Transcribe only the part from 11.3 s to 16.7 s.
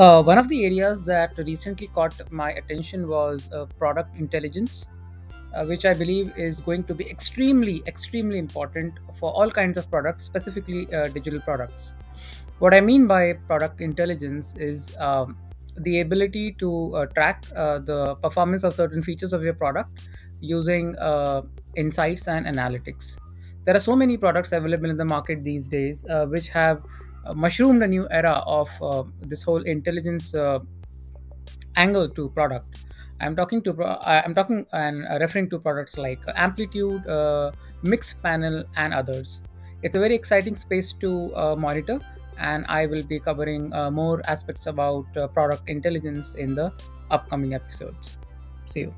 products. What I mean by product intelligence is um, the ability